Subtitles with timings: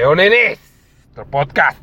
[0.00, 0.58] Peonenes,
[1.04, 1.78] nuestro podcast.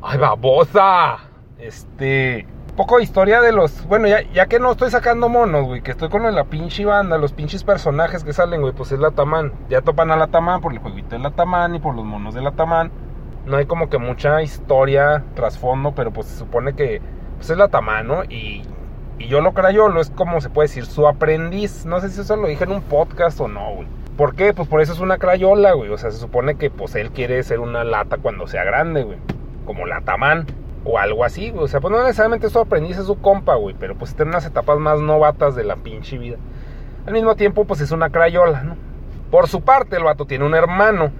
[0.00, 1.18] Ay, babosa.
[1.58, 2.46] Este,
[2.78, 5.90] poco de historia de los, bueno, ya, ya que no estoy sacando monos, güey, que
[5.90, 9.52] estoy con la pinche banda, los pinches personajes que salen, güey, pues es la Tamán.
[9.68, 12.32] Ya topan a la Tamán por el jueguito de la Tamán y por los monos
[12.32, 12.90] de la Tamán.
[13.44, 17.02] No hay como que mucha historia trasfondo, pero pues se supone que
[17.36, 18.24] pues es la Tamán, ¿no?
[18.24, 18.62] Y,
[19.18, 21.84] y yo lo crayolo es como se puede decir su aprendiz.
[21.84, 24.01] No sé si eso lo dije en un podcast o no, güey.
[24.22, 24.54] ¿Por qué?
[24.54, 25.90] Pues por eso es una crayola, güey.
[25.90, 29.18] O sea, se supone que pues él quiere ser una lata cuando sea grande, güey.
[29.66, 30.46] Como la tamán
[30.84, 31.64] o algo así, güey.
[31.64, 33.74] O sea, pues no necesariamente su aprendiz es su compa, güey.
[33.76, 36.36] Pero pues en unas etapas más novatas de la pinche vida.
[37.04, 38.76] Al mismo tiempo, pues es una crayola, ¿no?
[39.32, 41.10] Por su parte, el vato tiene un hermano.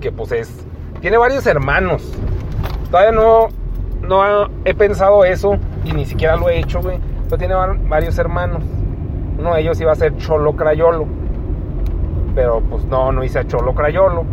[0.00, 0.66] Que pues es.
[1.00, 2.12] Tiene varios hermanos.
[2.90, 3.50] Todavía no.
[4.00, 5.58] No he pensado eso.
[5.84, 6.98] Y ni siquiera lo he hecho, güey.
[7.26, 8.64] Pero tiene varios hermanos.
[9.38, 11.22] Uno de ellos iba a ser Cholo Crayolo
[12.34, 14.24] pero pues no, no hice a Cholo Crayolo.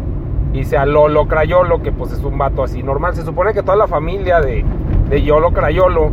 [0.54, 3.16] Hice a Lolo Crayolo, que pues es un vato así normal.
[3.16, 4.66] Se supone que toda la familia de,
[5.10, 6.12] de Yolo Crayolo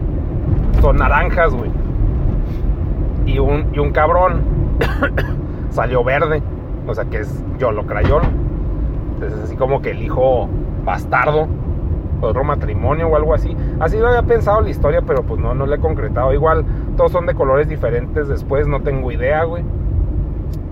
[0.80, 1.70] son naranjas, güey.
[3.26, 4.42] Y un, y un cabrón
[5.70, 6.42] salió verde.
[6.86, 8.26] O sea que es Yolo Crayolo.
[9.14, 10.48] Entonces así como que el hijo
[10.84, 11.48] bastardo.
[12.20, 13.56] Otro matrimonio o algo así.
[13.78, 16.32] Así lo había pensado la historia, pero pues no, no le he concretado.
[16.32, 16.64] Igual
[16.96, 19.62] todos son de colores diferentes después, no tengo idea, güey.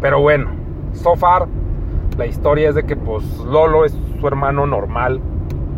[0.00, 0.48] Pero bueno,
[0.96, 1.46] so far,
[2.16, 5.20] la historia es de que pues Lolo es su hermano normal,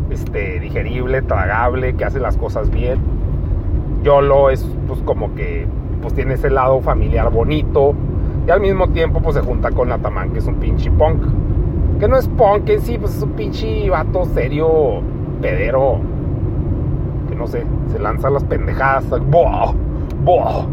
[0.09, 2.99] este, digerible, tragable, que hace las cosas bien.
[4.03, 5.67] Yolo es pues como que
[6.01, 7.93] pues tiene ese lado familiar bonito
[8.47, 11.21] y al mismo tiempo pues se junta con la Tamán que es un pinche punk.
[11.99, 15.01] Que no es punk en sí, pues es un pinche vato serio,
[15.41, 15.99] pedero,
[17.27, 19.73] que no sé, se lanza las pendejadas, ¡buah!
[20.23, 20.65] ¡buah!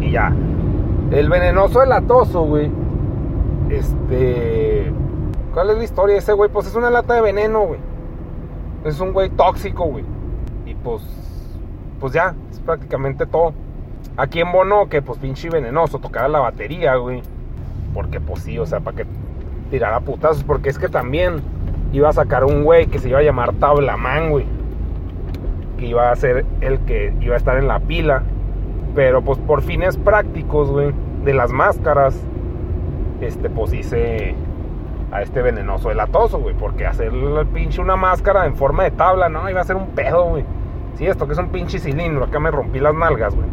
[0.00, 0.32] Y ya.
[1.12, 2.68] El venenoso el atoso, güey
[3.70, 4.92] este.
[5.54, 6.50] ¿Cuál es la historia de ese güey?
[6.50, 7.80] Pues es una lata de veneno, güey.
[8.84, 10.04] Es un güey tóxico, güey.
[10.66, 11.02] Y pues.
[12.00, 13.52] Pues ya, es prácticamente todo.
[14.16, 17.22] Aquí en Bono, que pues pinche venenoso, tocara la batería, güey.
[17.94, 19.06] Porque pues sí, o sea, para que
[19.70, 20.44] tirara putazos.
[20.44, 21.40] Porque es que también
[21.92, 24.44] iba a sacar un güey que se iba a llamar Tablaman, güey.
[25.76, 28.22] Que iba a ser el que iba a estar en la pila.
[28.94, 30.92] Pero pues por fines prácticos, güey.
[31.24, 32.14] De las máscaras
[33.20, 34.34] este, pues hice
[35.10, 36.54] a este venenoso helatoso, güey.
[36.54, 39.88] Porque hacer el pinche una máscara en forma de tabla, no, iba a ser un
[39.88, 40.44] pedo, güey.
[40.94, 43.46] Sí, esto que es un pinche cilindro, acá me rompí las nalgas, güey.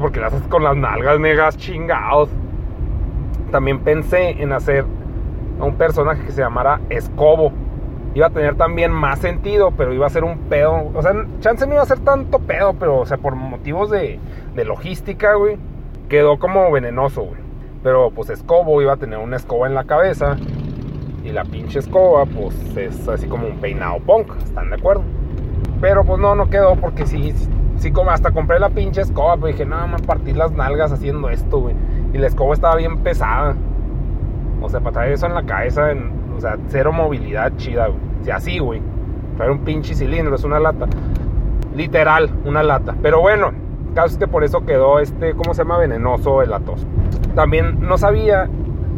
[0.00, 2.30] Porque las haces con las nalgas, negas, chingados.
[3.50, 4.84] También pensé en hacer
[5.60, 7.52] a un personaje que se llamara Escobo.
[8.14, 10.90] Iba a tener también más sentido, pero iba a ser un pedo.
[10.94, 14.18] O sea, chance no iba a ser tanto pedo, pero, o sea, por motivos de,
[14.54, 15.58] de logística, güey,
[16.08, 17.39] quedó como venenoso, güey.
[17.82, 20.36] Pero pues Escobo iba a tener una escoba en la cabeza.
[21.24, 25.02] Y la pinche escoba, pues es así como un peinado punk, ¿están de acuerdo?
[25.80, 27.34] Pero pues no, no quedó porque sí,
[27.76, 31.28] sí como hasta compré la pinche escoba, pero dije, no, me partir las nalgas haciendo
[31.28, 31.74] esto, güey.
[32.12, 33.54] Y la escoba estaba bien pesada.
[34.62, 35.92] O sea, para traer eso en la cabeza,
[36.36, 38.00] o sea, cero movilidad chida, güey.
[38.26, 38.82] O así, güey.
[39.36, 40.86] Traer un pinche cilindro, es una lata.
[41.74, 42.94] Literal, una lata.
[43.00, 43.52] Pero bueno,
[43.94, 45.78] caso es que por eso quedó este, ¿cómo se llama?
[45.78, 46.86] Venenoso el atos.
[47.34, 48.48] También no sabía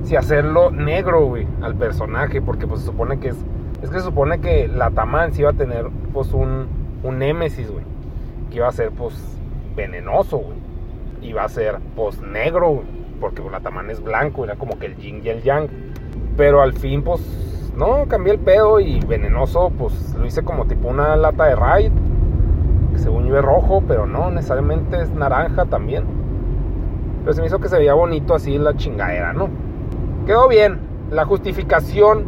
[0.04, 3.36] si hacerlo negro, güey, al personaje, porque pues se supone que es,
[3.82, 6.66] es que se supone que la Tamán sí iba a tener pues un,
[7.02, 7.68] un némesis,
[8.50, 9.14] que iba a ser pues
[9.76, 10.58] venenoso, güey,
[11.22, 12.82] iba a ser pues negro,
[13.20, 15.68] porque pues, la es blanco, era como que el yin y el yang,
[16.36, 17.20] pero al fin pues
[17.76, 21.92] no, cambié el pedo y venenoso pues lo hice como tipo una lata de raid,
[22.92, 26.21] que según yo es rojo, pero no, necesariamente es naranja también.
[27.22, 29.48] Pero se me hizo que se veía bonito así la chingadera, ¿no?
[30.26, 30.80] Quedó bien.
[31.10, 32.24] La justificación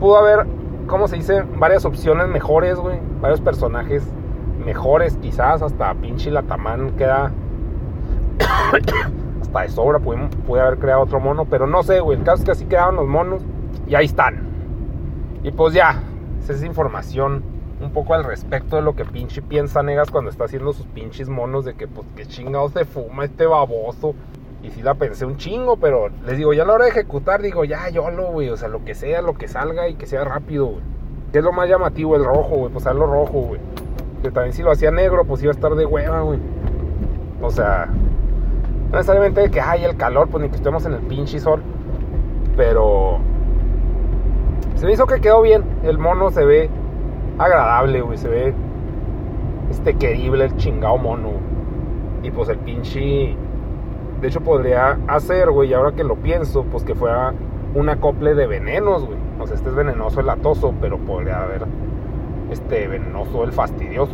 [0.00, 0.46] pudo haber,
[0.86, 1.44] ¿cómo se dice?
[1.56, 2.98] Varias opciones mejores, güey.
[3.20, 4.06] Varios personajes
[4.64, 5.62] mejores, quizás.
[5.62, 7.32] Hasta pinche Latamán queda.
[9.40, 9.98] hasta de sobra.
[10.00, 11.46] Pude, haber creado otro mono.
[11.46, 12.18] Pero no sé, güey.
[12.18, 13.42] El caso es que así quedaban los monos.
[13.86, 14.42] Y ahí están.
[15.42, 16.02] Y pues ya.
[16.42, 20.44] Esa es información un poco al respecto de lo que pinche piensa Negas cuando está
[20.44, 24.14] haciendo sus pinches monos de que pues que chingados se fuma este baboso.
[24.62, 27.42] Y sí la pensé un chingo, pero les digo, ya a la hora de ejecutar,
[27.42, 30.06] digo, ya yo lo, güey, o sea, lo que sea, lo que salga y que
[30.06, 30.82] sea rápido, güey.
[31.32, 32.16] ¿Qué es lo más llamativo?
[32.16, 33.60] El rojo, güey, pues lo rojo, güey.
[34.22, 36.38] Que también si lo hacía negro, pues iba a estar de hueva, güey.
[37.42, 37.90] O sea,
[38.90, 41.62] no necesariamente de que hay el calor, pues ni que estemos en el pinche sol.
[42.56, 43.18] Pero
[44.76, 45.64] se me hizo que quedó bien.
[45.82, 46.70] El mono se ve
[47.38, 48.18] agradable, güey.
[48.18, 48.54] Se ve
[49.70, 51.30] este querible el chingado mono.
[52.22, 53.36] Y pues el pinche.
[54.20, 57.34] De hecho, podría hacer, güey, y ahora que lo pienso, pues que fuera
[57.74, 59.18] un acople de venenos, güey.
[59.40, 61.66] O sea, este es venenoso el atoso, pero podría haber
[62.50, 64.12] este venenoso el fastidioso.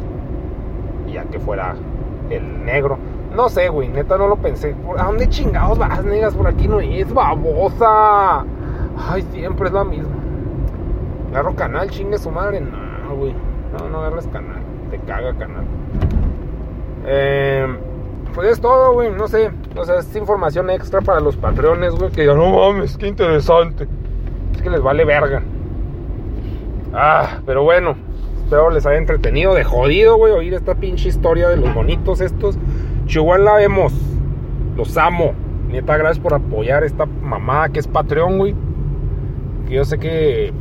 [1.07, 1.75] Ya que fuera
[2.31, 2.99] el negro.
[3.35, 4.75] No sé, güey, neta no lo pensé.
[4.99, 6.35] ¿A dónde chingados vas, negas?
[6.35, 8.45] Por aquí no es, babosa.
[8.97, 10.17] Ay, siempre es la misma.
[11.31, 12.61] Agarro canal, chingue su madre.
[12.61, 13.35] No, güey.
[13.79, 14.63] No, no agarres canal.
[14.91, 15.65] Te caga canal.
[17.07, 17.67] Eh,
[18.35, 19.11] pues es todo, güey.
[19.13, 19.51] No sé.
[19.77, 22.11] O sea, es información extra para los patreones, güey.
[22.11, 23.87] Que ya no mames, qué interesante.
[24.55, 25.43] Es que les vale verga.
[26.93, 27.97] Ah, pero bueno.
[28.51, 32.59] Espero les haya entretenido de jodido, güey, oír esta pinche historia de los bonitos estos.
[33.07, 33.93] Chihuahua la vemos.
[34.77, 35.35] Los amo.
[35.69, 38.57] Neta, gracias por apoyar esta mamada que es Patreon, güey.
[39.69, 40.53] Que yo sé que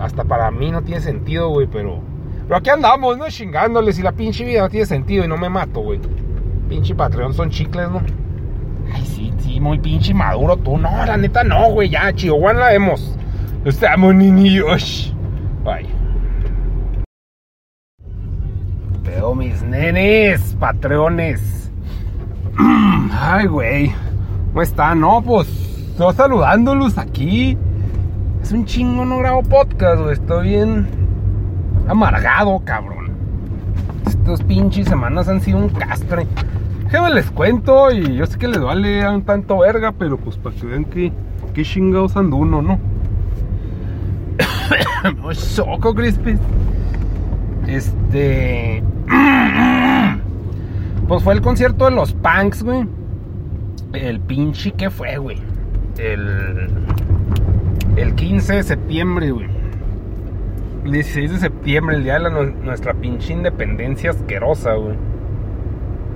[0.00, 2.00] hasta para mí no tiene sentido, güey, pero...
[2.44, 3.28] Pero aquí andamos, ¿no?
[3.28, 6.00] Chingándoles y la pinche vida no tiene sentido y no me mato, güey.
[6.68, 8.00] Pinche Patreon son chicles, ¿no?
[8.92, 10.78] Ay, sí, sí, muy pinche maduro tú.
[10.78, 13.16] No, la neta no, güey, ya, Chihuahua la vemos.
[13.66, 15.14] Estamos niños.
[15.62, 15.88] Bye.
[19.02, 21.70] Veo mis nenes, patreones.
[23.12, 23.92] Ay, güey.
[24.48, 25.00] ¿Cómo están?
[25.00, 25.48] No, pues,
[25.90, 27.58] estoy saludándolos aquí.
[28.48, 30.14] Es un chingo, no grabo podcast, güey.
[30.14, 30.88] Estoy bien
[31.86, 33.10] amargado, cabrón.
[34.06, 36.26] Estos pinches semanas han sido un castre.
[36.90, 40.56] me les cuento y yo sé que les vale un tanto verga, pero pues para
[40.56, 41.12] que vean que,
[41.52, 42.80] que chingados ando uno, ¿no?
[45.26, 46.38] Me choco, Crispy.
[47.66, 48.82] Este.
[51.06, 52.88] Pues fue el concierto de los punks, güey.
[53.92, 55.36] El pinche que fue, güey.
[55.98, 56.70] El.
[57.98, 59.48] El 15 de septiembre, güey.
[60.84, 64.96] El 16 de septiembre, el día de nuestra pinche independencia asquerosa, güey.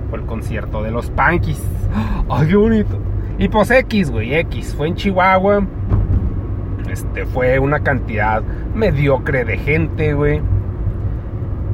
[0.09, 1.61] Fue el concierto de los punkies.
[2.29, 2.97] Ay, qué bonito.
[3.37, 4.73] Y pues X, güey, X.
[4.75, 5.67] Fue en Chihuahua.
[6.89, 8.41] Este, fue una cantidad
[8.73, 10.41] mediocre de gente, güey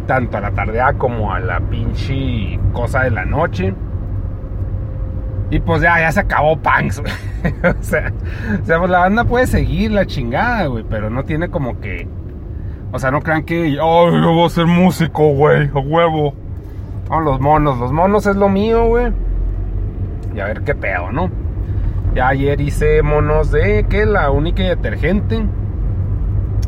[0.09, 3.75] tanto a la tardea como a la pinche cosa de la noche.
[5.51, 7.13] Y pues ya, ya se acabó Punks, güey.
[7.63, 8.13] o, sea,
[8.61, 12.07] o sea, pues la banda puede seguir la chingada, güey, pero no tiene como que.
[12.91, 13.77] O sea, no crean que.
[13.81, 16.33] Oh, yo voy a ser músico, güey, a huevo.
[17.09, 19.11] No, los monos, los monos es lo mío, güey.
[20.35, 21.31] Y a ver qué pedo, ¿no?
[22.13, 25.43] Ya ayer hice monos de que la única detergente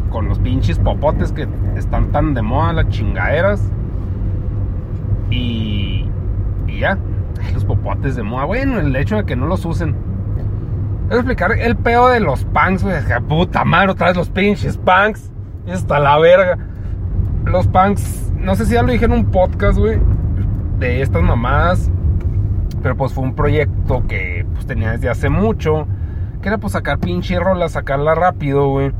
[0.09, 3.71] con los pinches popotes que están tan de moda, las chingaderas.
[5.29, 6.09] Y,
[6.67, 6.97] y ya,
[7.53, 8.45] los popotes de moda.
[8.45, 9.95] Bueno, el hecho de que no los usen.
[11.07, 12.95] Voy a explicar el pedo de los punks, güey.
[13.27, 15.31] Puta madre, otra vez los pinches punks.
[15.67, 16.57] Está la verga.
[17.45, 19.99] Los punks, no sé si ya lo dije en un podcast, güey.
[20.79, 21.91] De estas mamadas.
[22.81, 25.87] Pero pues fue un proyecto que pues tenía desde hace mucho.
[26.41, 28.91] Que era pues sacar pinche rola, sacarla rápido, güey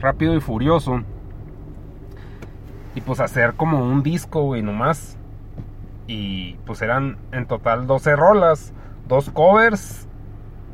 [0.00, 1.02] rápido y furioso.
[2.94, 5.18] Y pues hacer como un disco, güey, nomás.
[6.06, 8.72] Y pues eran en total 12 rolas,
[9.08, 10.08] dos covers,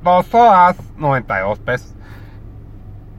[0.03, 1.95] dos todas, 92 pesos.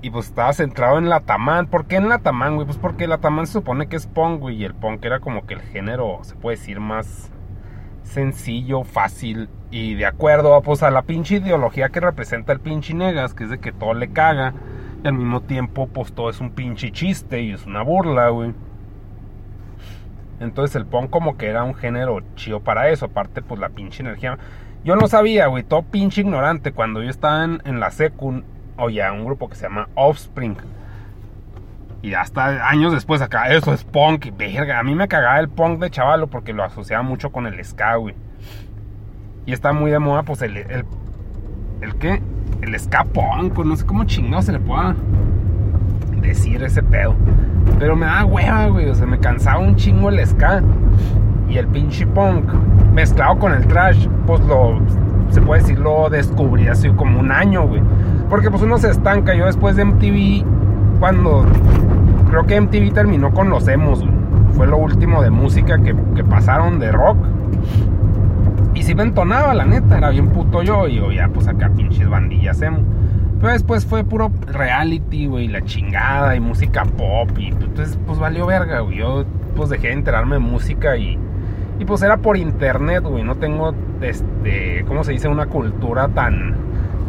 [0.02, 1.68] Y pues estaba centrado en la Tamán.
[1.68, 2.68] ¿Por qué en la Tamán, güey?
[2.68, 4.58] Pues porque la Tamán se supone que es punk, güey.
[4.58, 7.32] Y el punk era como que el género, se puede decir, más
[8.04, 9.50] sencillo, fácil.
[9.72, 13.50] Y de acuerdo pues, a la pinche ideología que representa el pinche Negas, que es
[13.50, 14.54] de que todo le caga
[15.04, 18.54] y al mismo tiempo, pues todo es un pinche chiste y es una burla, güey.
[20.40, 23.06] Entonces el punk como que era un género chido para eso.
[23.06, 24.38] Aparte, pues la pinche energía.
[24.84, 26.72] Yo no sabía, güey, todo pinche ignorante.
[26.72, 28.44] Cuando yo estaba en, la secund,
[28.78, 30.58] oye, un grupo que se llama Offspring.
[32.02, 34.36] Y hasta años después acá, eso es punk.
[34.38, 37.64] Verga, a mí me cagaba el punk de chavalo porque lo asociaba mucho con el
[37.64, 38.16] ska, güey.
[39.46, 40.86] Y está muy de moda, pues el, el,
[41.82, 42.22] el qué?
[42.64, 44.96] el ska punk, no sé cómo chingado se le pueda
[46.22, 47.16] decir ese pedo.
[47.80, 50.62] Pero me da hueva, güey, o sea, me cansaba un chingo el ska
[51.50, 52.46] y el pinche punk
[52.94, 54.80] mezclado con el trash, pues lo
[55.34, 57.82] se puede decir lo descubrí hace como un año, güey.
[58.30, 59.34] Porque pues uno se estanca.
[59.34, 60.46] Yo después de MTV,
[61.00, 61.44] cuando
[62.30, 64.14] creo que MTV terminó con los emos, güey.
[64.54, 67.18] Fue lo último de música que, que pasaron de rock.
[68.76, 70.88] Y si me entonaba, la neta, era bien puto yo.
[70.88, 72.80] Y yo ya, pues acá pinches bandillas emo.
[73.44, 77.30] Pero después fue puro reality, güey, la chingada y música pop.
[77.38, 79.00] Y entonces, pues valió verga, güey.
[79.00, 79.26] Yo,
[79.58, 81.20] pues dejé de enterarme de música y.
[81.78, 83.26] Y pues era por internet, güey.
[83.26, 85.28] No tengo, este, ¿cómo se dice?
[85.28, 86.56] Una cultura tan,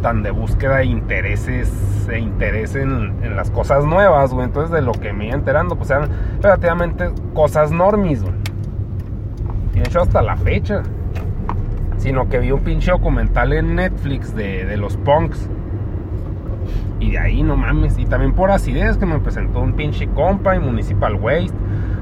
[0.01, 1.71] tan de búsqueda de intereses,
[2.11, 4.45] e interés en, las cosas nuevas, güey.
[4.45, 6.09] Entonces, de lo que me iba enterando, pues eran
[6.41, 8.35] relativamente cosas normis, güey.
[9.73, 10.83] Y de hecho, hasta la fecha
[11.97, 15.49] sino que vi un pinche documental en Netflix de, los punks.
[16.99, 17.97] Y de ahí, no mames.
[17.97, 21.55] Y también por acidez que me presentó un pinche compa y Municipal Waste.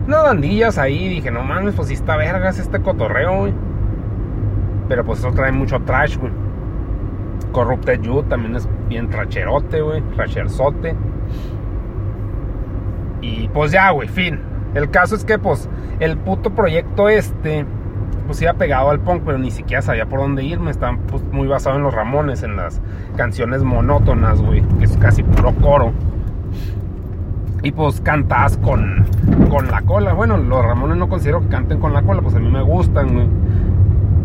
[0.08, 1.08] Unas bandillas ahí.
[1.08, 3.54] Dije, no mames, pues si está vergas este cotorreo, güey.
[4.88, 6.32] Pero pues eso trae mucho trash, güey.
[7.52, 10.02] Corrupted You también es bien tracherote, güey.
[10.16, 10.96] Tracherzote.
[13.22, 14.40] Y pues ya, güey, fin.
[14.74, 15.70] El caso es que, pues,
[16.00, 17.66] el puto proyecto este,
[18.24, 20.72] pues iba pegado al punk, pero ni siquiera sabía por dónde irme.
[20.72, 22.82] Estaba pues, muy basado en los Ramones, en las
[23.16, 25.94] canciones monótonas, güey, que es casi puro coro.
[27.62, 29.06] Y pues cantas con,
[29.50, 30.14] con la cola.
[30.14, 33.14] Bueno, los Ramones no considero que canten con la cola, pues a mí me gustan,
[33.14, 33.28] güey.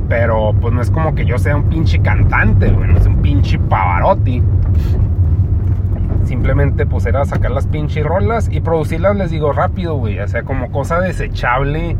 [0.08, 3.22] Pero pues no es como que yo sea un pinche cantante, güey, no es un
[3.22, 4.42] pinche Pavarotti.
[6.24, 10.18] Simplemente pues era sacar las pinches rolas y producirlas, les digo, rápido, güey.
[10.18, 11.96] O sea, como cosa desechable.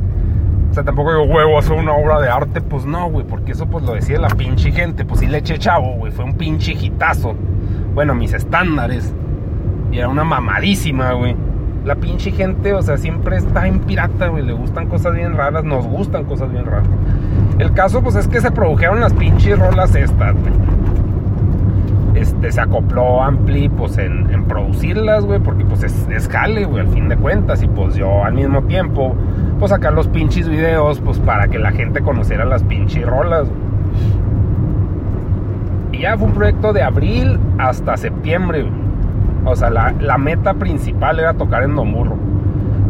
[0.85, 2.61] Tampoco digo, huevo, hacer una obra de arte.
[2.61, 5.05] Pues no, güey, porque eso pues lo decía la pinche gente.
[5.05, 6.13] Pues sí le eché chavo, güey.
[6.13, 7.35] Fue un pinche hitazo.
[7.95, 9.13] Bueno, mis estándares.
[9.91, 11.35] Y era una mamadísima, güey.
[11.85, 14.45] La pinche gente, o sea, siempre está en pirata, güey.
[14.45, 16.89] Le gustan cosas bien raras, nos gustan cosas bien raras.
[17.59, 20.53] El caso, pues, es que se produjeron las pinches rolas estas, güey.
[22.15, 26.81] Este, se acopló Ampli, pues, en, en producirlas, güey, porque, pues, es, es jale, güey,
[26.81, 27.63] al fin de cuentas.
[27.63, 29.15] Y, pues, yo, al mismo tiempo,
[29.59, 33.49] pues, sacar los pinches videos, pues, para que la gente conociera las pinches rolas.
[35.93, 38.67] Y ya fue un proyecto de abril hasta septiembre.
[39.45, 42.17] O sea, la, la, meta principal era tocar en Domurro.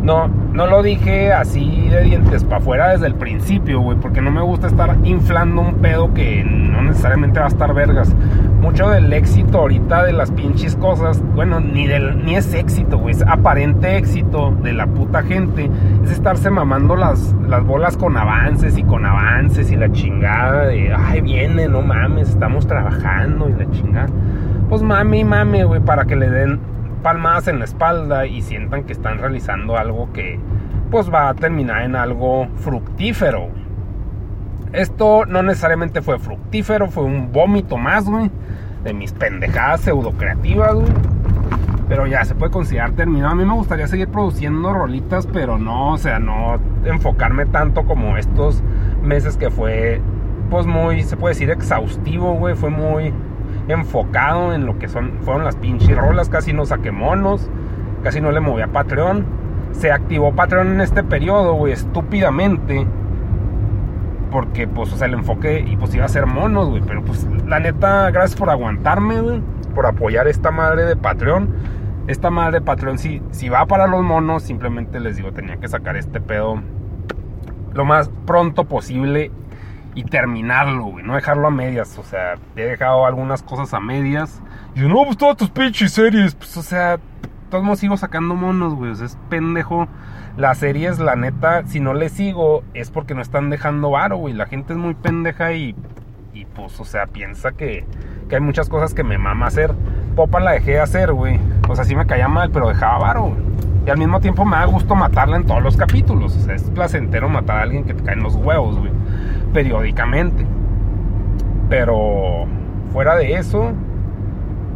[0.02, 4.30] No, no lo dije así de dientes para afuera desde el principio, güey, porque no
[4.30, 8.14] me gusta estar inflando un pedo que no necesariamente va a estar vergas.
[8.60, 13.14] Mucho del éxito ahorita de las pinches cosas, bueno, ni, del, ni es éxito, güey,
[13.14, 15.70] es aparente éxito de la puta gente,
[16.04, 20.92] es estarse mamando las, las bolas con avances y con avances y la chingada de,
[20.92, 24.08] ay, viene, no mames, estamos trabajando y la chingada
[24.68, 26.60] pues mami, mami, güey, para que le den
[27.02, 30.38] palmadas en la espalda y sientan que están realizando algo que
[30.90, 33.48] pues va a terminar en algo fructífero.
[34.72, 38.30] Esto no necesariamente fue fructífero, fue un vómito más, güey,
[38.84, 40.92] de mis pendejadas pseudo creativas, güey.
[41.88, 43.32] Pero ya se puede considerar terminado.
[43.32, 48.18] A mí me gustaría seguir produciendo rolitas, pero no, o sea, no enfocarme tanto como
[48.18, 48.62] estos
[49.02, 50.02] meses que fue,
[50.50, 52.54] pues muy, se puede decir, exhaustivo, güey.
[52.54, 53.14] Fue muy
[53.68, 57.48] enfocado en lo que son, fueron las pinches rolas, casi no saqué monos,
[58.02, 59.24] casi no le moví a Patreon.
[59.72, 62.86] Se activó Patreon en este periodo, güey, estúpidamente.
[64.30, 66.82] Porque, pues, o sea, el enfoque y pues iba a ser monos, güey.
[66.82, 69.42] Pero, pues, la neta, gracias por aguantarme, güey.
[69.74, 71.48] Por apoyar esta madre de Patreon.
[72.06, 75.68] Esta madre de Patreon, si, si va para los monos, simplemente les digo, tenía que
[75.68, 76.62] sacar este pedo
[77.74, 79.30] lo más pronto posible
[79.94, 81.98] y terminarlo, güey, no dejarlo a medias.
[81.98, 84.40] O sea, he dejado algunas cosas a medias.
[84.74, 86.98] Y no, pues todas tus pinches series, pues, o sea,
[87.50, 89.88] todos sigo sacando monos, güey, o sea, es pendejo.
[90.38, 94.32] Las series, la neta, si no le sigo, es porque no están dejando varo, güey.
[94.32, 95.74] La gente es muy pendeja y,
[96.32, 97.84] y pues, o sea, piensa que,
[98.30, 99.74] que hay muchas cosas que me mama hacer.
[100.16, 101.38] Popa la dejé de hacer, güey.
[101.68, 103.36] O sea, sí me caía mal, pero dejaba varo,
[103.86, 106.34] Y al mismo tiempo me da gusto matarla en todos los capítulos.
[106.36, 108.92] O sea, es placentero matar a alguien que te cae en los huevos, güey
[109.52, 110.46] periódicamente.
[111.68, 112.46] Pero
[112.92, 113.72] fuera de eso,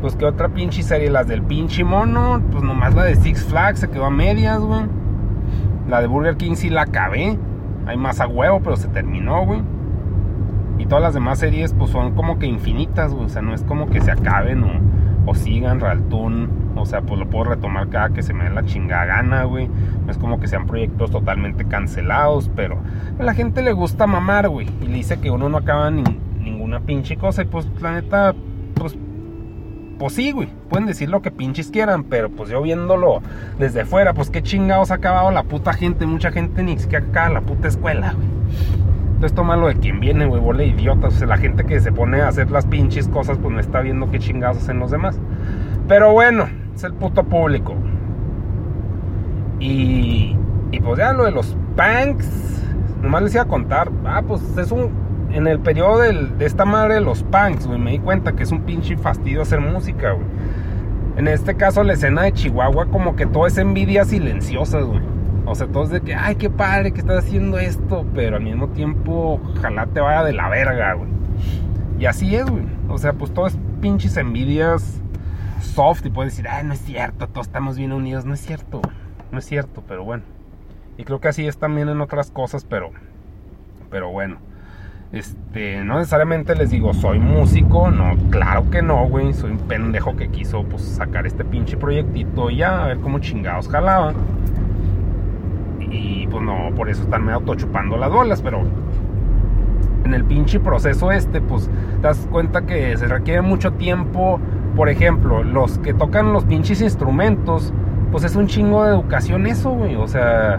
[0.00, 3.80] pues que otra pinche serie, las del pinche mono, pues nomás la de Six Flags
[3.80, 4.82] se quedó a medias, güey.
[5.88, 7.38] La de Burger King sí la acabé.
[7.86, 9.60] Hay más a huevo, pero se terminó, güey.
[10.78, 13.26] Y todas las demás series, pues son como que infinitas, güey.
[13.26, 16.62] O sea, no es como que se acaben o, o sigan Raltoon.
[16.76, 19.68] O sea, pues lo puedo retomar cada que se me dé la chingada gana, güey.
[20.04, 22.78] No es como que sean proyectos totalmente cancelados, pero
[23.18, 24.68] a la gente le gusta mamar, güey.
[24.80, 26.02] Y le dice que uno no acaba ni,
[26.40, 27.42] ninguna pinche cosa.
[27.42, 28.34] Y pues, la neta,
[29.98, 30.48] pues, sí, güey.
[30.68, 33.22] Pueden decir lo que pinches quieran, pero pues yo viéndolo
[33.58, 36.06] desde fuera, pues qué chingados ha acabado la puta gente.
[36.06, 38.28] Mucha gente ni siquiera acaba la puta escuela, güey.
[39.14, 41.14] Entonces tómalo de quien viene, güey, bola idiotas.
[41.14, 43.80] O sea, la gente que se pone a hacer las pinches cosas, pues no está
[43.80, 45.16] viendo qué chingados hacen los demás.
[45.86, 47.74] Pero bueno, es el puto público.
[49.60, 50.36] Y,
[50.72, 52.64] y pues ya lo de los punks,
[53.00, 53.92] nomás les iba a contar.
[54.04, 54.90] Ah, pues es un.
[55.32, 58.52] En el periodo de esta madre de los punks, güey, me di cuenta que es
[58.52, 60.26] un pinche fastidio hacer música, güey.
[61.16, 65.00] En este caso, la escena de Chihuahua, como que todo es envidia silenciosa, güey.
[65.46, 68.68] O sea, todos de que, ay, qué padre que estás haciendo esto, pero al mismo
[68.68, 71.10] tiempo, ojalá te vaya de la verga, güey.
[71.98, 72.64] Y así es, güey.
[72.88, 75.00] O sea, pues todo es pinches envidias
[75.60, 78.24] soft y puedes decir, ay, no es cierto, todos estamos bien unidos.
[78.24, 78.82] No es cierto,
[79.30, 80.24] no es cierto, pero bueno.
[80.98, 82.90] Y creo que así es también en otras cosas, pero,
[83.90, 84.38] pero bueno.
[85.12, 89.34] Este, no necesariamente les digo, soy músico, no, claro que no, güey.
[89.34, 93.18] Soy un pendejo que quiso, pues, sacar este pinche proyectito y ya, a ver cómo
[93.18, 94.14] chingados jalaba.
[95.80, 98.62] Y pues no, por eso están medio chupando las bolas, pero
[100.04, 101.68] en el pinche proceso este, pues,
[102.00, 104.40] te das cuenta que se requiere mucho tiempo.
[104.74, 107.74] Por ejemplo, los que tocan los pinches instrumentos,
[108.10, 109.94] pues es un chingo de educación eso, güey.
[109.96, 110.58] O sea,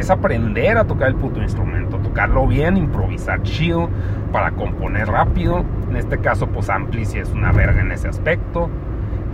[0.00, 3.88] es aprender a tocar el puto instrumento, tocarlo bien, improvisar chido,
[4.32, 5.64] para componer rápido.
[5.88, 8.68] En este caso, pues Ampli sí es una verga en ese aspecto.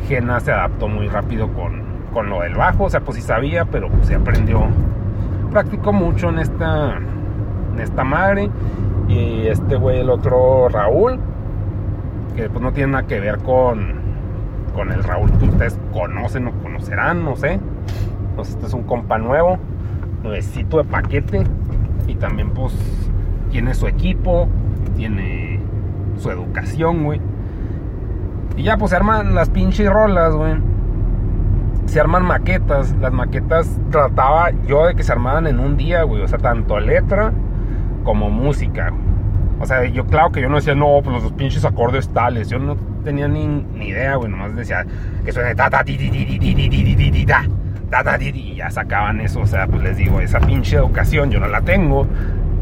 [0.08, 1.82] Gena se adaptó muy rápido con,
[2.12, 4.66] con lo del bajo, o sea, pues sí sabía, pero pues se aprendió.
[5.50, 8.50] Practicó mucho en esta, en esta madre.
[9.08, 11.20] Y este güey, el otro Raúl,
[12.34, 13.94] que pues no tiene nada que ver con,
[14.74, 17.60] con el Raúl que ustedes conocen o conocerán, no sé.
[18.34, 19.58] Pues este es un compa nuevo
[20.22, 21.44] nuevecito de paquete
[22.06, 22.74] y también pues
[23.50, 24.48] tiene su equipo,
[24.96, 25.60] tiene
[26.18, 27.20] su educación, güey.
[28.56, 30.54] Y ya pues se arman las pinches rolas, güey.
[31.86, 32.94] Se arman maquetas.
[33.00, 36.22] Las maquetas trataba yo de que se armaran en un día, güey.
[36.22, 37.32] O sea, tanto letra
[38.02, 38.92] como música.
[39.60, 42.48] O sea, yo claro que yo no decía, no, pues los pinches acordes tales.
[42.48, 44.30] Yo no tenía ni, ni idea, güey.
[44.30, 44.86] Nomás decía
[45.24, 47.44] que suene ta ta ti ti ti ti ti ti ti ti ta
[48.20, 49.40] y ya sacaban eso.
[49.40, 52.06] O sea, pues les digo, esa pinche educación yo no la tengo.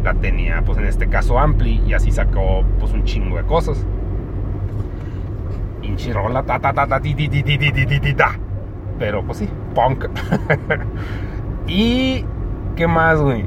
[0.03, 1.83] La tenía, pues en este caso, Ampli.
[1.87, 3.85] Y así sacó, pues un chingo de cosas.
[5.81, 8.15] Pinche rola, ta ta ta ta ti ti ti ti ti ti ti.
[8.99, 10.07] Pero pues sí, punk.
[11.67, 12.25] y.
[12.77, 13.47] ¿Qué más, güey?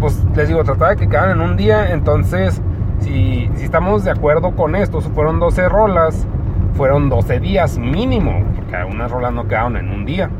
[0.00, 1.92] Pues les digo, trataba de que quedaran en un día.
[1.92, 2.60] Entonces,
[3.00, 6.26] si, si estamos de acuerdo con esto, fueron 12 rolas
[6.74, 10.30] fueron 12 días mínimo, porque algunas rolas no quedaron en un día.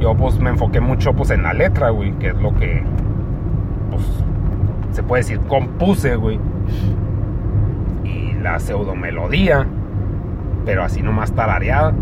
[0.00, 2.82] Yo pues me enfoqué mucho pues en la letra, güey, que es lo que
[3.90, 4.02] pues
[4.92, 6.38] se puede decir compuse, güey.
[8.04, 9.66] Y la pseudo melodía,
[10.64, 11.94] pero así nomás tarareada.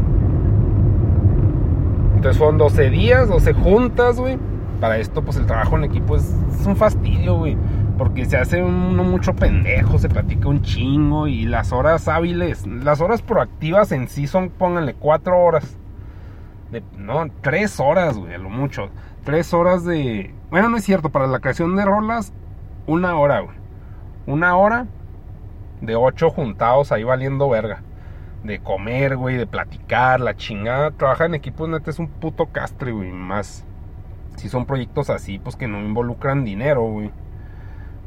[2.16, 4.38] Entonces fueron 12 días, 12 juntas, güey.
[4.80, 7.56] Para esto pues el trabajo en equipo es, es un fastidio, güey
[8.00, 13.02] porque se hace uno mucho pendejo, se platica un chingo y las horas hábiles, las
[13.02, 15.76] horas proactivas en sí son, pónganle, cuatro horas.
[16.70, 18.88] De, no, tres horas, güey, a lo mucho.
[19.22, 20.34] Tres horas de...
[20.48, 22.32] Bueno, no es cierto, para la creación de rolas,
[22.86, 23.56] una hora, güey.
[24.24, 24.86] Una hora
[25.82, 27.82] de ocho juntados ahí valiendo verga.
[28.44, 30.90] De comer, güey, de platicar, la chingada.
[30.92, 33.12] Trabajar en equipos neta es un puto castre, güey.
[33.12, 33.66] Más
[34.36, 37.10] si son proyectos así, pues que no involucran dinero, güey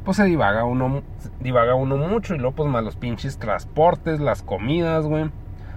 [0.04, 1.02] pues se divaga uno,
[1.40, 5.30] divaga uno mucho y luego pues más los pinches transportes, las comidas, güey.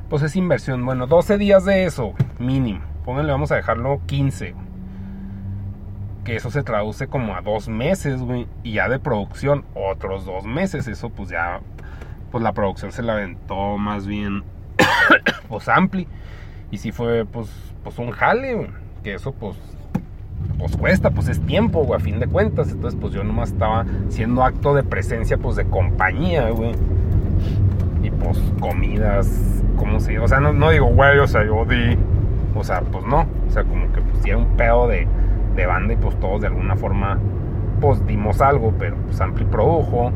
[0.09, 2.81] Pues es inversión, bueno, 12 días de eso, mínimo.
[3.05, 4.53] Pónganle, vamos a dejarlo 15,
[6.25, 8.47] Que eso se traduce como a dos meses, güey.
[8.63, 10.87] Y ya de producción, otros dos meses.
[10.87, 11.61] Eso pues ya,
[12.31, 14.43] pues la producción se la aventó más bien,
[15.47, 16.07] pues ampli.
[16.69, 17.49] Y si fue, pues,
[17.83, 18.69] pues un jale, güey.
[19.03, 19.55] Que eso pues
[20.57, 22.71] pues cuesta, pues es tiempo, güey, a fin de cuentas.
[22.71, 26.71] Entonces, pues yo nomás estaba siendo acto de presencia, pues de compañía, güey.
[28.01, 31.97] Y pues comidas, ¿cómo se O sea, no, digo, güey, o sea, yo di.
[32.55, 33.27] O sea, pues no.
[33.47, 35.07] O sea, como que pues un pedo de,
[35.55, 37.19] de banda y pues todos de alguna forma,
[37.79, 40.11] pues dimos algo, pero pues Ampli produjo.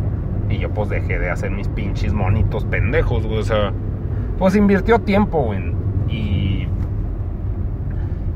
[0.49, 3.39] Y yo pues dejé de hacer mis pinches monitos pendejos, güey.
[3.39, 3.71] O sea,
[4.39, 5.71] pues invirtió tiempo, güey.
[6.10, 6.67] Y.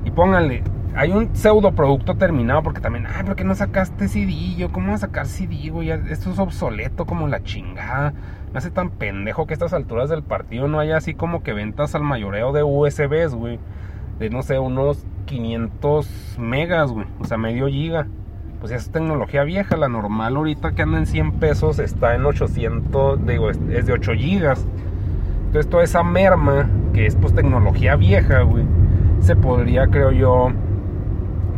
[0.05, 0.61] Y pónganle,
[0.95, 4.55] hay un pseudo producto terminado porque también, ay, ¿por qué no sacaste CD?
[4.55, 5.89] Yo, ¿cómo voy a sacar CD, güey?
[5.89, 8.13] Esto es obsoleto como la chingada.
[8.53, 11.51] Me hace tan pendejo que a estas alturas del partido no haya así como que
[11.51, 13.60] ventas al mayoreo de USBs, güey.
[14.19, 17.05] De no sé, unos 500 megas, güey.
[17.19, 18.08] O sea, medio giga.
[18.62, 19.75] Pues ya es tecnología vieja.
[19.75, 24.13] La normal ahorita que anda en 100 pesos está en 800, digo, es de 8
[24.13, 24.65] gigas.
[25.47, 28.63] Entonces toda esa merma, que es pues tecnología vieja, güey,
[29.19, 30.51] se podría, creo yo,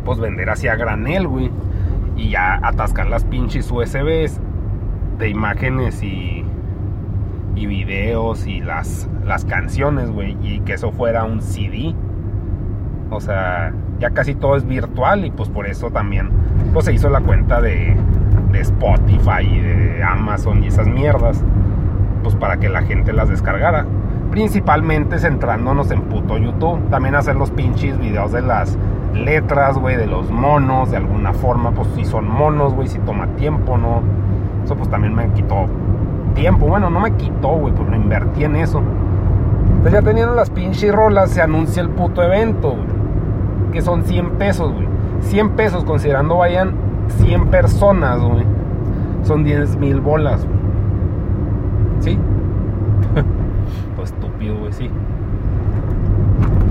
[0.08, 1.50] pues vender hacia granel, güey.
[2.16, 4.40] Y ya atascar las pinches USBs
[5.18, 6.46] de imágenes y,
[7.54, 10.34] y videos y las, las canciones, güey.
[10.40, 11.94] Y que eso fuera un CD.
[13.10, 16.30] O sea, ya casi todo es virtual y pues por eso también
[16.72, 17.94] pues se hizo la cuenta de,
[18.50, 21.44] de Spotify y de Amazon y esas mierdas.
[22.22, 23.84] Pues para que la gente las descargara.
[24.30, 26.88] Principalmente centrándonos en puto YouTube.
[26.88, 28.78] También hacer los pinches videos de las
[29.14, 33.26] letras, güey, de los monos, de alguna forma, pues si son monos, güey, si toma
[33.36, 34.02] tiempo, ¿no?
[34.64, 35.66] Eso pues también me quitó
[36.34, 38.82] tiempo, bueno, no me quitó, güey, pues lo invertí en eso.
[39.68, 44.30] Entonces ya teniendo las pinches rolas, se anuncia el puto evento, güey, que son 100
[44.32, 44.88] pesos, güey.
[45.22, 46.74] 100 pesos considerando vayan
[47.08, 48.44] 100 personas, güey.
[49.22, 50.46] son 10 mil bolas.
[52.00, 52.18] ¿Sí?
[53.96, 54.90] pues estúpido, güey, sí.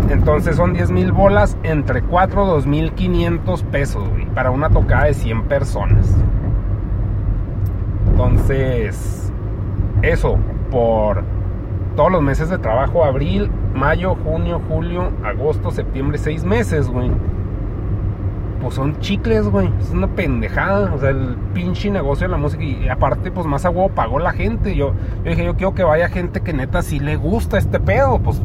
[0.10, 5.44] Entonces son 10 mil bolas entre 4 2.500 pesos, güey, para una tocada de 100
[5.44, 6.16] personas.
[8.12, 9.32] Entonces,
[10.02, 10.38] eso,
[10.72, 11.24] por
[11.96, 17.12] todos los meses de trabajo, abril, mayo, junio, julio, agosto, septiembre, 6 meses, güey.
[18.62, 19.70] Pues son chicles, güey.
[19.80, 20.94] Es una pendejada.
[20.94, 22.64] O sea, el pinche negocio de la música.
[22.64, 24.76] Y aparte, pues más a huevo pagó la gente.
[24.76, 24.94] Yo,
[25.24, 28.20] yo dije, yo quiero que vaya gente que neta sí le gusta este pedo.
[28.20, 28.42] Pues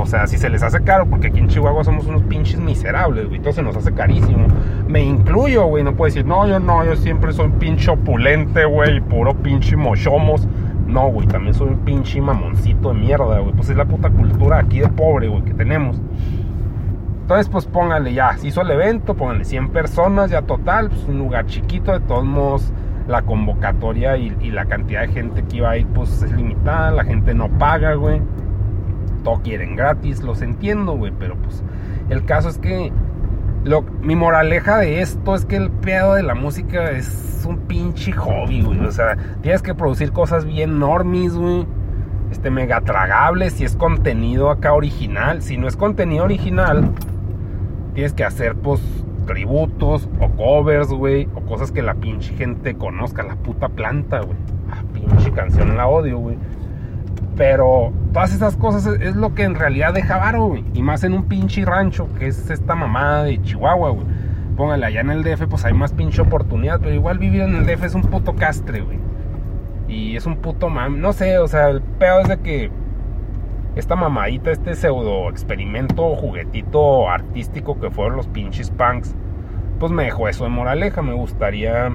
[0.00, 3.28] o sea, si se les hace caro, porque aquí en Chihuahua somos unos pinches miserables,
[3.28, 4.46] güey, se nos hace carísimo.
[4.86, 8.64] Me incluyo, güey, no puedo decir, no, yo no, yo siempre soy un pinche opulente,
[8.64, 10.46] güey, puro pinche mochomos.
[10.86, 13.52] No, güey, también soy un pinche mamoncito de mierda, güey.
[13.52, 16.00] Pues es la puta cultura aquí de pobre, güey, que tenemos.
[17.22, 21.18] Entonces, pues póngale ya, se hizo el evento, póngale 100 personas, ya total, pues un
[21.18, 22.72] lugar chiquito, de todos modos,
[23.06, 27.04] la convocatoria y la cantidad de gente que iba a ir, pues es limitada, la
[27.04, 28.22] gente no paga, güey
[29.18, 31.62] todo quieren gratis, los entiendo, güey, pero pues
[32.10, 32.92] el caso es que
[33.64, 38.12] lo, mi moraleja de esto es que el pedo de la música es un pinche
[38.12, 38.80] hobby, güey.
[38.80, 41.66] O sea, tienes que producir cosas bien normis, güey.
[42.30, 45.42] Este, mega tragables, si es contenido acá original.
[45.42, 46.90] Si no es contenido original,
[47.94, 48.80] tienes que hacer, pues,
[49.26, 51.28] tributos o covers, güey.
[51.34, 53.22] O cosas que la pinche gente conozca.
[53.22, 54.36] La puta planta, güey.
[54.70, 56.36] Ah, pinche canción la odio, güey.
[57.38, 60.64] Pero todas esas cosas es, lo que en realidad deja varo, güey.
[60.74, 64.06] Y más en un pinche rancho, que es esta mamada de Chihuahua, güey.
[64.56, 66.80] Póngale, allá en el DF, pues hay más pinche oportunidad.
[66.80, 68.98] Pero igual vivir en el DF es un puto castre, güey.
[69.86, 71.00] Y es un puto mam.
[71.00, 72.70] No sé, o sea, el peor es de que
[73.76, 79.14] esta mamadita, este pseudo experimento juguetito artístico que fueron los pinches punks,
[79.78, 81.02] pues me dejó eso de moraleja.
[81.02, 81.94] Me gustaría,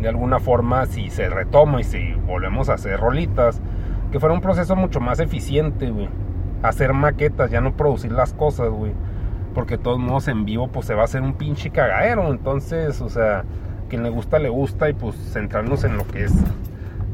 [0.00, 3.62] de alguna forma, si se retoma y si volvemos a hacer rolitas
[4.10, 6.08] que fuera un proceso mucho más eficiente, güey.
[6.62, 8.92] Hacer maquetas, ya no producir las cosas, güey.
[9.54, 12.28] Porque de todos modos en vivo pues se va a hacer un pinche cagadero.
[12.28, 13.44] Entonces, o sea,
[13.88, 16.34] quien le gusta, le gusta y pues centrarnos en lo que es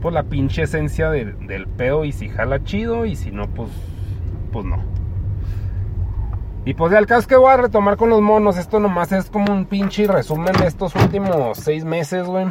[0.05, 3.71] pues la pinche esencia del pedo y si jala chido y si no, pues,
[4.53, 4.85] pues no.
[6.67, 8.59] Y pues ya el caso es que voy a retomar con los monos.
[8.59, 12.49] Esto nomás es como un pinche resumen de estos últimos seis meses, güey.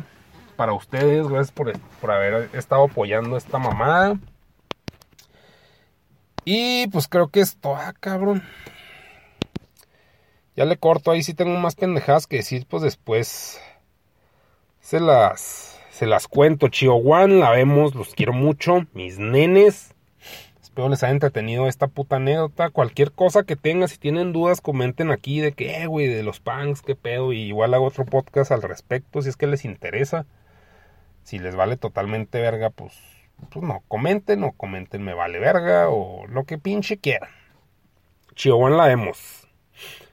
[0.55, 4.17] Para ustedes, gracias por, por haber estado apoyando esta mamada.
[6.45, 8.43] Y pues creo que esto, ah, cabrón.
[10.55, 13.59] Ya le corto, ahí sí tengo más pendejadas que decir, pues después
[14.81, 16.67] se las, se las cuento.
[16.67, 19.95] Chihuahua, la vemos, los quiero mucho, mis nenes.
[20.61, 22.69] Espero les haya entretenido esta puta anécdota.
[22.69, 26.81] Cualquier cosa que tengan, si tienen dudas, comenten aquí de eh, güey, de los punks,
[26.81, 27.31] qué pedo.
[27.31, 30.25] Y igual hago otro podcast al respecto, si es que les interesa.
[31.23, 32.93] Si les vale totalmente verga, pues
[33.49, 37.29] pues no, comenten o comenten me vale verga o lo que pinche quieran.
[38.35, 39.47] Chihuahua la vemos.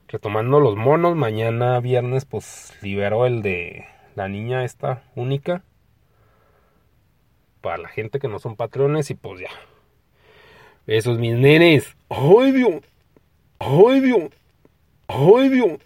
[0.08, 5.62] Retomando los monos, mañana viernes pues libero el de la niña esta única.
[7.60, 9.50] Para la gente que no son patrones y pues ya.
[10.86, 11.96] Esos mis nenes.
[12.08, 12.82] ¡Ay Dios!
[13.58, 14.30] ¡Ay Dios!
[15.06, 15.78] ¡Ay Dios!